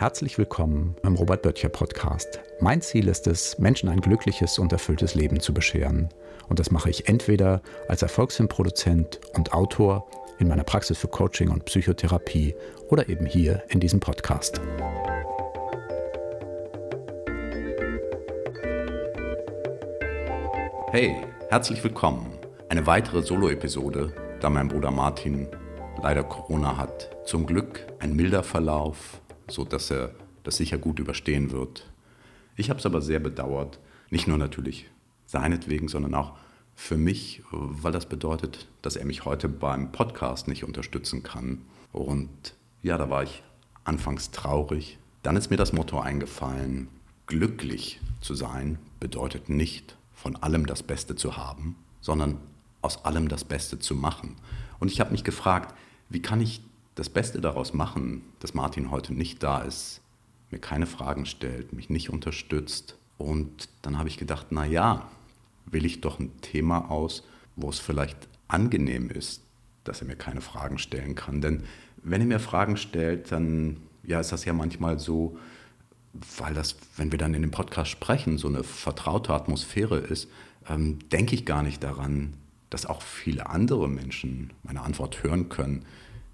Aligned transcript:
Herzlich 0.00 0.38
willkommen 0.38 0.96
im 1.02 1.14
Robert 1.14 1.42
Böttcher 1.42 1.68
Podcast. 1.68 2.40
Mein 2.58 2.80
Ziel 2.80 3.06
ist 3.06 3.26
es, 3.26 3.58
Menschen 3.58 3.90
ein 3.90 4.00
glückliches 4.00 4.58
und 4.58 4.72
erfülltes 4.72 5.14
Leben 5.14 5.40
zu 5.40 5.52
bescheren. 5.52 6.08
Und 6.48 6.58
das 6.58 6.70
mache 6.70 6.88
ich 6.88 7.06
entweder 7.06 7.60
als 7.86 8.00
Erfolgsfilmproduzent 8.00 9.20
und 9.34 9.52
Autor 9.52 10.08
in 10.38 10.48
meiner 10.48 10.64
Praxis 10.64 10.96
für 10.96 11.08
Coaching 11.08 11.50
und 11.50 11.66
Psychotherapie 11.66 12.54
oder 12.88 13.10
eben 13.10 13.26
hier 13.26 13.62
in 13.68 13.78
diesem 13.78 14.00
Podcast. 14.00 14.58
Hey, 20.92 21.14
herzlich 21.50 21.84
willkommen. 21.84 22.38
Eine 22.70 22.86
weitere 22.86 23.20
Solo-Episode, 23.20 24.14
da 24.40 24.48
mein 24.48 24.68
Bruder 24.68 24.92
Martin 24.92 25.46
leider 26.02 26.24
Corona 26.24 26.78
hat. 26.78 27.10
Zum 27.26 27.44
Glück 27.44 27.86
ein 27.98 28.16
milder 28.16 28.42
Verlauf, 28.42 29.20
so 29.50 29.64
dass 29.64 29.90
er 29.90 30.14
das 30.44 30.56
sicher 30.56 30.78
gut 30.78 30.98
überstehen 30.98 31.50
wird. 31.50 31.90
Ich 32.56 32.70
habe 32.70 32.78
es 32.78 32.86
aber 32.86 33.00
sehr 33.00 33.20
bedauert, 33.20 33.78
nicht 34.10 34.26
nur 34.26 34.38
natürlich 34.38 34.86
seinetwegen, 35.26 35.88
sondern 35.88 36.14
auch 36.14 36.32
für 36.74 36.96
mich, 36.96 37.42
weil 37.50 37.92
das 37.92 38.06
bedeutet, 38.06 38.66
dass 38.82 38.96
er 38.96 39.04
mich 39.04 39.24
heute 39.24 39.48
beim 39.48 39.92
Podcast 39.92 40.48
nicht 40.48 40.64
unterstützen 40.64 41.22
kann. 41.22 41.62
Und 41.92 42.54
ja, 42.82 42.96
da 42.96 43.10
war 43.10 43.22
ich 43.22 43.42
anfangs 43.84 44.30
traurig. 44.30 44.98
Dann 45.22 45.36
ist 45.36 45.50
mir 45.50 45.56
das 45.56 45.72
Motto 45.72 46.00
eingefallen, 46.00 46.88
glücklich 47.26 48.00
zu 48.20 48.34
sein 48.34 48.78
bedeutet 48.98 49.48
nicht 49.48 49.96
von 50.14 50.36
allem 50.36 50.66
das 50.66 50.82
Beste 50.82 51.16
zu 51.16 51.36
haben, 51.36 51.76
sondern 52.00 52.38
aus 52.82 53.04
allem 53.04 53.28
das 53.28 53.44
Beste 53.44 53.78
zu 53.78 53.94
machen. 53.94 54.36
Und 54.78 54.90
ich 54.90 55.00
habe 55.00 55.12
mich 55.12 55.24
gefragt, 55.24 55.74
wie 56.08 56.22
kann 56.22 56.40
ich 56.40 56.62
das 56.94 57.08
Beste 57.08 57.40
daraus 57.40 57.72
machen, 57.72 58.22
dass 58.40 58.54
Martin 58.54 58.90
heute 58.90 59.14
nicht 59.14 59.42
da 59.42 59.60
ist, 59.62 60.00
mir 60.50 60.58
keine 60.58 60.86
Fragen 60.86 61.26
stellt, 61.26 61.72
mich 61.72 61.90
nicht 61.90 62.10
unterstützt. 62.10 62.96
Und 63.18 63.68
dann 63.82 63.98
habe 63.98 64.08
ich 64.08 64.18
gedacht, 64.18 64.46
na 64.50 64.64
ja, 64.64 65.08
will 65.66 65.84
ich 65.84 66.00
doch 66.00 66.18
ein 66.18 66.40
Thema 66.40 66.90
aus, 66.90 67.22
wo 67.56 67.68
es 67.70 67.78
vielleicht 67.78 68.16
angenehm 68.48 69.10
ist, 69.10 69.42
dass 69.84 70.00
er 70.00 70.06
mir 70.06 70.16
keine 70.16 70.40
Fragen 70.40 70.78
stellen 70.78 71.14
kann. 71.14 71.40
Denn 71.40 71.64
wenn 72.02 72.20
er 72.20 72.26
mir 72.26 72.40
Fragen 72.40 72.76
stellt, 72.76 73.30
dann 73.30 73.76
ja, 74.02 74.20
ist 74.20 74.32
das 74.32 74.44
ja 74.44 74.52
manchmal 74.52 74.98
so, 74.98 75.38
weil 76.38 76.54
das, 76.54 76.76
wenn 76.96 77.12
wir 77.12 77.18
dann 77.18 77.34
in 77.34 77.42
dem 77.42 77.50
Podcast 77.50 77.90
sprechen, 77.90 78.38
so 78.38 78.48
eine 78.48 78.64
vertraute 78.64 79.32
Atmosphäre 79.32 79.98
ist, 79.98 80.28
ähm, 80.68 80.98
denke 81.10 81.34
ich 81.34 81.44
gar 81.44 81.62
nicht 81.62 81.82
daran, 81.82 82.34
dass 82.68 82.86
auch 82.86 83.02
viele 83.02 83.48
andere 83.48 83.88
Menschen 83.88 84.52
meine 84.62 84.82
Antwort 84.82 85.22
hören 85.22 85.48
können. 85.48 85.84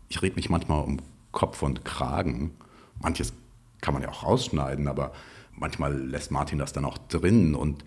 Ich 0.09 0.23
rede 0.23 0.37
mich 0.37 0.51
manchmal 0.51 0.85
um 0.85 0.99
Kopf 1.33 1.63
und 1.63 1.85
Kragen. 1.85 2.53
Manches 3.01 3.33
kann 3.81 3.95
man 3.95 4.03
ja 4.03 4.09
auch 4.09 4.25
rausschneiden, 4.25 4.89
aber 4.89 5.13
manchmal 5.53 5.97
lässt 5.97 6.31
Martin 6.31 6.59
das 6.59 6.73
dann 6.73 6.85
auch 6.85 6.99
drin. 6.99 7.55
Und 7.55 7.85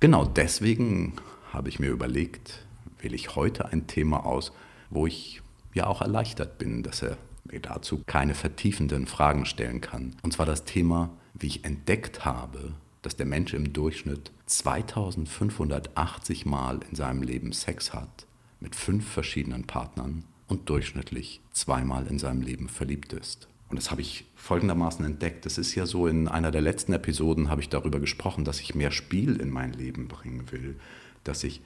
genau 0.00 0.24
deswegen 0.24 1.14
habe 1.52 1.68
ich 1.68 1.78
mir 1.78 1.90
überlegt, 1.90 2.66
wähle 2.98 3.14
ich 3.14 3.36
heute 3.36 3.66
ein 3.66 3.86
Thema 3.86 4.26
aus, 4.26 4.52
wo 4.90 5.06
ich 5.06 5.42
ja 5.72 5.86
auch 5.86 6.00
erleichtert 6.00 6.58
bin, 6.58 6.82
dass 6.82 7.02
er 7.02 7.16
mir 7.44 7.60
dazu 7.60 8.02
keine 8.06 8.34
vertiefenden 8.34 9.06
Fragen 9.06 9.46
stellen 9.46 9.80
kann. 9.80 10.16
Und 10.22 10.32
zwar 10.32 10.46
das 10.46 10.64
Thema, 10.64 11.10
wie 11.34 11.46
ich 11.46 11.64
entdeckt 11.64 12.24
habe, 12.24 12.72
dass 13.02 13.16
der 13.16 13.26
Mensch 13.26 13.52
im 13.52 13.72
Durchschnitt 13.72 14.32
2580 14.46 16.46
Mal 16.46 16.80
in 16.88 16.96
seinem 16.96 17.22
Leben 17.22 17.52
Sex 17.52 17.92
hat 17.92 18.26
mit 18.60 18.74
fünf 18.74 19.06
verschiedenen 19.06 19.64
Partnern 19.64 20.24
und 20.48 20.68
durchschnittlich 20.68 21.40
zweimal 21.52 22.06
in 22.06 22.18
seinem 22.18 22.42
Leben 22.42 22.68
verliebt 22.68 23.12
ist. 23.12 23.48
Und 23.68 23.76
das 23.76 23.90
habe 23.90 24.02
ich 24.02 24.24
folgendermaßen 24.36 25.04
entdeckt. 25.04 25.46
Das 25.46 25.58
ist 25.58 25.74
ja 25.74 25.86
so, 25.86 26.06
in 26.06 26.28
einer 26.28 26.50
der 26.50 26.60
letzten 26.60 26.92
Episoden 26.92 27.50
habe 27.50 27.60
ich 27.60 27.68
darüber 27.68 27.98
gesprochen, 27.98 28.44
dass 28.44 28.60
ich 28.60 28.74
mehr 28.74 28.90
Spiel 28.90 29.40
in 29.40 29.50
mein 29.50 29.72
Leben 29.72 30.06
bringen 30.06 30.52
will, 30.52 30.76
dass 31.24 31.44
ich 31.44 31.62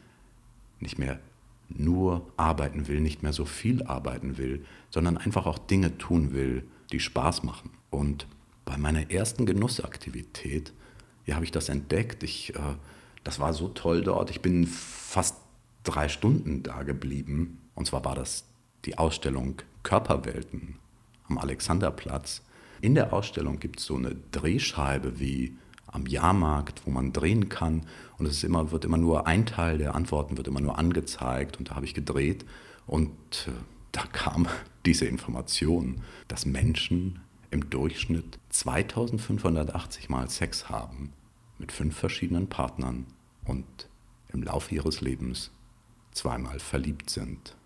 nicht 0.80 0.98
mehr 0.98 1.18
nur 1.68 2.26
arbeiten 2.36 2.88
will, 2.88 3.00
nicht 3.00 3.22
mehr 3.22 3.32
so 3.32 3.44
viel 3.44 3.82
arbeiten 3.82 4.38
will, 4.38 4.64
sondern 4.90 5.18
einfach 5.18 5.46
auch 5.46 5.58
Dinge 5.58 5.98
tun 5.98 6.32
will, 6.32 6.64
die 6.92 7.00
Spaß 7.00 7.42
machen. 7.42 7.70
Und 7.90 8.26
bei 8.64 8.76
meiner 8.78 9.10
ersten 9.10 9.44
Genussaktivität 9.44 10.72
ja, 11.26 11.34
habe 11.34 11.44
ich 11.44 11.52
das 11.52 11.68
entdeckt. 11.68 12.22
Ich, 12.22 12.54
äh, 12.54 12.60
das 13.24 13.38
war 13.38 13.52
so 13.52 13.68
toll 13.68 14.02
dort. 14.02 14.30
Ich 14.30 14.40
bin 14.40 14.66
fast 14.66 15.36
drei 15.84 16.08
Stunden 16.08 16.62
da 16.62 16.84
geblieben. 16.84 17.58
Und 17.74 17.86
zwar 17.86 18.04
war 18.04 18.14
das 18.14 18.44
die 18.84 18.98
Ausstellung 18.98 19.56
Körperwelten 19.82 20.76
am 21.28 21.38
Alexanderplatz. 21.38 22.42
In 22.80 22.94
der 22.94 23.12
Ausstellung 23.12 23.58
gibt 23.58 23.80
es 23.80 23.86
so 23.86 23.96
eine 23.96 24.16
Drehscheibe 24.32 25.18
wie 25.18 25.56
am 25.86 26.06
Jahrmarkt, 26.06 26.82
wo 26.84 26.90
man 26.90 27.12
drehen 27.12 27.48
kann. 27.48 27.86
Und 28.18 28.26
es 28.26 28.36
ist 28.38 28.44
immer, 28.44 28.70
wird 28.70 28.84
immer 28.84 28.98
nur 28.98 29.26
ein 29.26 29.46
Teil 29.46 29.78
der 29.78 29.94
Antworten 29.94 30.36
wird 30.36 30.48
immer 30.48 30.60
nur 30.60 30.78
angezeigt. 30.78 31.58
Und 31.58 31.70
da 31.70 31.76
habe 31.76 31.86
ich 31.86 31.94
gedreht. 31.94 32.44
Und 32.86 33.12
äh, 33.46 33.52
da 33.92 34.02
kam 34.12 34.46
diese 34.86 35.06
Information, 35.06 36.02
dass 36.28 36.46
Menschen 36.46 37.20
im 37.50 37.70
Durchschnitt 37.70 38.38
2580 38.50 40.08
Mal 40.08 40.28
Sex 40.28 40.68
haben 40.68 41.12
mit 41.58 41.72
fünf 41.72 41.96
verschiedenen 41.96 42.48
Partnern 42.48 43.06
und 43.44 43.88
im 44.28 44.42
Laufe 44.42 44.74
ihres 44.74 45.00
Lebens 45.00 45.50
zweimal 46.12 46.58
verliebt 46.58 47.10
sind. 47.10 47.56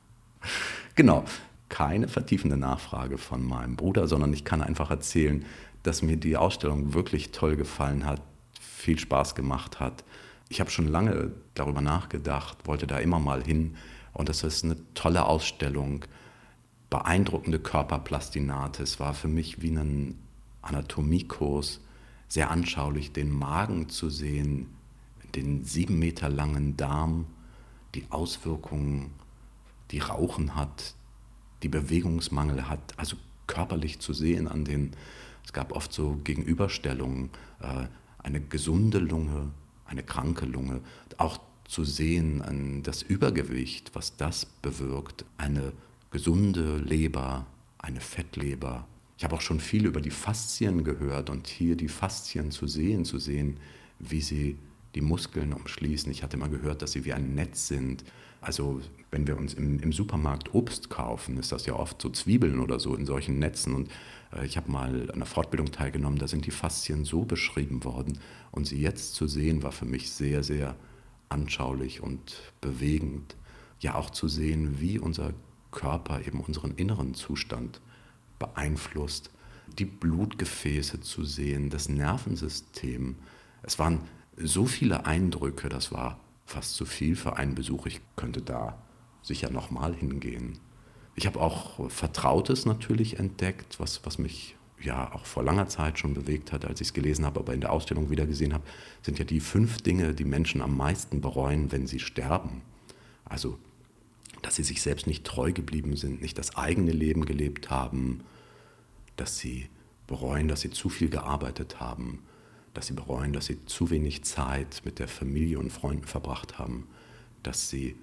Genau, 0.94 1.24
keine 1.68 2.08
vertiefende 2.08 2.56
Nachfrage 2.56 3.18
von 3.18 3.44
meinem 3.44 3.76
Bruder, 3.76 4.06
sondern 4.06 4.32
ich 4.32 4.44
kann 4.44 4.62
einfach 4.62 4.90
erzählen, 4.90 5.44
dass 5.82 6.02
mir 6.02 6.16
die 6.16 6.36
Ausstellung 6.36 6.94
wirklich 6.94 7.32
toll 7.32 7.56
gefallen 7.56 8.06
hat, 8.06 8.20
viel 8.60 8.98
Spaß 8.98 9.34
gemacht 9.34 9.80
hat. 9.80 10.04
Ich 10.48 10.60
habe 10.60 10.70
schon 10.70 10.86
lange 10.86 11.32
darüber 11.54 11.80
nachgedacht, 11.80 12.58
wollte 12.66 12.86
da 12.86 12.98
immer 12.98 13.18
mal 13.18 13.42
hin 13.42 13.76
und 14.12 14.28
es 14.28 14.42
ist 14.42 14.64
eine 14.64 14.76
tolle 14.94 15.24
Ausstellung, 15.24 16.04
beeindruckende 16.90 17.58
Körperplastinate. 17.58 18.82
Es 18.82 19.00
war 19.00 19.14
für 19.14 19.28
mich 19.28 19.62
wie 19.62 19.70
ein 19.70 20.18
Anatomiekurs 20.60 21.80
sehr 22.28 22.50
anschaulich, 22.50 23.12
den 23.12 23.30
Magen 23.30 23.88
zu 23.88 24.10
sehen, 24.10 24.68
den 25.34 25.64
sieben 25.64 25.98
Meter 25.98 26.28
langen 26.28 26.76
Darm, 26.76 27.26
die 27.94 28.04
Auswirkungen, 28.10 29.10
die 29.92 30.00
Rauchen 30.00 30.56
hat, 30.56 30.94
die 31.62 31.68
Bewegungsmangel 31.68 32.68
hat, 32.68 32.98
also 32.98 33.16
körperlich 33.46 34.00
zu 34.00 34.12
sehen 34.12 34.48
an 34.48 34.64
den, 34.64 34.92
es 35.44 35.52
gab 35.52 35.72
oft 35.72 35.92
so 35.92 36.18
Gegenüberstellungen, 36.24 37.30
äh, 37.60 37.86
eine 38.18 38.40
gesunde 38.40 38.98
Lunge, 38.98 39.50
eine 39.84 40.02
kranke 40.02 40.46
Lunge, 40.46 40.80
auch 41.18 41.38
zu 41.64 41.84
sehen 41.84 42.42
an 42.42 42.82
das 42.82 43.02
Übergewicht, 43.02 43.94
was 43.94 44.16
das 44.16 44.46
bewirkt, 44.46 45.24
eine 45.38 45.72
gesunde 46.10 46.78
Leber, 46.78 47.46
eine 47.78 48.00
Fettleber, 48.00 48.86
ich 49.22 49.24
habe 49.24 49.36
auch 49.36 49.40
schon 49.40 49.60
viel 49.60 49.86
über 49.86 50.00
die 50.00 50.10
Faszien 50.10 50.82
gehört 50.82 51.30
und 51.30 51.46
hier 51.46 51.76
die 51.76 51.86
Faszien 51.86 52.50
zu 52.50 52.66
sehen, 52.66 53.04
zu 53.04 53.20
sehen, 53.20 53.56
wie 54.00 54.20
sie 54.20 54.58
die 54.94 55.00
Muskeln 55.00 55.52
umschließen. 55.52 56.10
Ich 56.12 56.22
hatte 56.22 56.36
mal 56.36 56.50
gehört, 56.50 56.82
dass 56.82 56.92
sie 56.92 57.04
wie 57.04 57.12
ein 57.12 57.34
Netz 57.34 57.68
sind. 57.68 58.04
Also 58.40 58.80
wenn 59.10 59.26
wir 59.26 59.36
uns 59.36 59.54
im, 59.54 59.80
im 59.80 59.92
Supermarkt 59.92 60.54
Obst 60.54 60.90
kaufen, 60.90 61.38
ist 61.38 61.52
das 61.52 61.66
ja 61.66 61.74
oft 61.74 62.02
so 62.02 62.10
Zwiebeln 62.10 62.58
oder 62.58 62.80
so 62.80 62.94
in 62.94 63.06
solchen 63.06 63.38
Netzen. 63.38 63.74
Und 63.74 63.90
äh, 64.34 64.44
ich 64.44 64.56
habe 64.56 64.70
mal 64.70 65.02
an 65.02 65.10
einer 65.10 65.26
Fortbildung 65.26 65.70
teilgenommen, 65.70 66.18
da 66.18 66.28
sind 66.28 66.46
die 66.46 66.50
Faszien 66.50 67.04
so 67.04 67.24
beschrieben 67.24 67.84
worden. 67.84 68.18
Und 68.50 68.66
sie 68.66 68.80
jetzt 68.80 69.14
zu 69.14 69.26
sehen, 69.26 69.62
war 69.62 69.72
für 69.72 69.86
mich 69.86 70.10
sehr, 70.10 70.42
sehr 70.42 70.74
anschaulich 71.28 72.02
und 72.02 72.42
bewegend. 72.60 73.36
Ja, 73.80 73.94
auch 73.94 74.10
zu 74.10 74.28
sehen, 74.28 74.80
wie 74.80 74.98
unser 74.98 75.32
Körper 75.70 76.20
eben 76.26 76.40
unseren 76.40 76.72
inneren 76.72 77.14
Zustand 77.14 77.80
beeinflusst, 78.38 79.30
die 79.78 79.84
Blutgefäße 79.84 81.00
zu 81.00 81.24
sehen, 81.24 81.70
das 81.70 81.88
Nervensystem. 81.88 83.16
Es 83.62 83.78
waren 83.78 84.00
so 84.36 84.66
viele 84.66 85.06
Eindrücke, 85.06 85.68
das 85.68 85.92
war 85.92 86.18
fast 86.46 86.74
zu 86.74 86.84
viel 86.84 87.16
für 87.16 87.36
einen 87.36 87.54
Besuch. 87.54 87.86
Ich 87.86 88.00
könnte 88.16 88.42
da 88.42 88.78
sicher 89.22 89.50
nochmal 89.50 89.94
hingehen. 89.94 90.58
Ich 91.14 91.26
habe 91.26 91.40
auch 91.40 91.90
Vertrautes 91.90 92.64
natürlich 92.66 93.18
entdeckt, 93.18 93.78
was, 93.78 94.04
was 94.04 94.18
mich 94.18 94.56
ja 94.80 95.12
auch 95.12 95.26
vor 95.26 95.44
langer 95.44 95.68
Zeit 95.68 95.98
schon 95.98 96.14
bewegt 96.14 96.52
hat, 96.52 96.64
als 96.64 96.80
ich 96.80 96.88
es 96.88 96.94
gelesen 96.94 97.24
habe, 97.24 97.40
aber 97.40 97.54
in 97.54 97.60
der 97.60 97.72
Ausstellung 97.72 98.10
wieder 98.10 98.26
gesehen 98.26 98.52
habe, 98.52 98.64
sind 99.02 99.18
ja 99.18 99.24
die 99.24 99.40
fünf 99.40 99.80
Dinge, 99.82 100.14
die 100.14 100.24
Menschen 100.24 100.60
am 100.60 100.76
meisten 100.76 101.20
bereuen, 101.20 101.70
wenn 101.70 101.86
sie 101.86 102.00
sterben. 102.00 102.62
Also, 103.24 103.58
dass 104.40 104.56
sie 104.56 104.64
sich 104.64 104.82
selbst 104.82 105.06
nicht 105.06 105.24
treu 105.24 105.52
geblieben 105.52 105.96
sind, 105.96 106.20
nicht 106.20 106.36
das 106.38 106.56
eigene 106.56 106.92
Leben 106.92 107.26
gelebt 107.26 107.70
haben, 107.70 108.20
dass 109.16 109.38
sie 109.38 109.68
bereuen, 110.06 110.48
dass 110.48 110.62
sie 110.62 110.70
zu 110.70 110.88
viel 110.88 111.10
gearbeitet 111.10 111.78
haben, 111.78 112.20
dass 112.74 112.86
sie 112.86 112.94
bereuen, 112.94 113.32
dass 113.32 113.46
sie 113.46 113.64
zu 113.66 113.90
wenig 113.90 114.24
Zeit 114.24 114.82
mit 114.84 114.98
der 114.98 115.08
Familie 115.08 115.58
und 115.58 115.70
Freunden 115.70 116.06
verbracht 116.06 116.58
haben, 116.58 116.86
dass 117.42 117.68
sie 117.68 117.96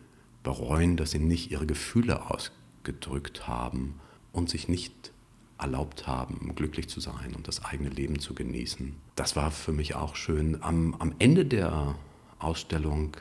bereuen, 0.44 0.98
dass 0.98 1.12
sie 1.12 1.20
nicht 1.20 1.52
ihre 1.52 1.66
Gefühle 1.66 2.30
ausgedrückt 2.30 3.48
haben 3.48 4.00
und 4.32 4.50
sich 4.50 4.68
nicht 4.68 5.12
erlaubt 5.58 6.08
haben, 6.08 6.54
glücklich 6.56 6.88
zu 6.88 7.00
sein 7.00 7.36
und 7.36 7.48
das 7.48 7.66
eigene 7.66 7.90
Leben 7.90 8.20
zu 8.20 8.34
genießen. 8.34 8.96
Das 9.16 9.36
war 9.36 9.52
für 9.52 9.74
mich 9.74 9.96
auch 9.96 10.16
schön. 10.16 10.62
Am, 10.64 10.96
am 11.00 11.14
Ende 11.20 11.46
der 11.46 11.96
Ausstellung 12.40 13.18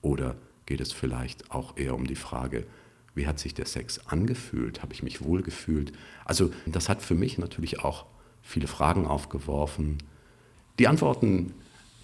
Oder 0.02 0.36
geht 0.66 0.80
es 0.80 0.92
vielleicht 0.92 1.50
auch 1.50 1.76
eher 1.76 1.94
um 1.94 2.06
die 2.06 2.16
Frage, 2.16 2.66
wie 3.14 3.26
hat 3.26 3.38
sich 3.38 3.54
der 3.54 3.66
Sex 3.66 4.06
angefühlt? 4.06 4.82
Habe 4.82 4.92
ich 4.92 5.02
mich 5.02 5.22
wohl 5.22 5.42
gefühlt? 5.42 5.92
Also 6.24 6.52
das 6.66 6.88
hat 6.88 7.00
für 7.00 7.14
mich 7.14 7.38
natürlich 7.38 7.80
auch 7.80 8.06
viele 8.42 8.66
Fragen 8.66 9.06
aufgeworfen. 9.06 9.98
Die 10.78 10.88
Antworten, 10.88 11.54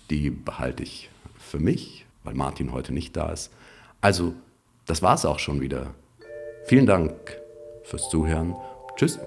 die 0.08 0.30
behalte 0.30 0.82
ich 0.82 1.10
für 1.36 1.58
mich, 1.58 2.06
weil 2.24 2.34
Martin 2.34 2.72
heute 2.72 2.92
nicht 2.92 3.16
da 3.16 3.30
ist. 3.30 3.52
Also, 4.00 4.34
das 4.86 5.02
war 5.02 5.14
es 5.14 5.24
auch 5.24 5.38
schon 5.38 5.60
wieder. 5.60 5.94
Vielen 6.64 6.86
Dank 6.86 7.40
fürs 7.82 8.08
Zuhören. 8.08 8.56
Tschüss. 8.96 9.20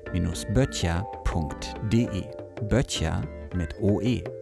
Böttcher 2.68 3.22
mit 3.54 3.80
OE. 3.80 4.41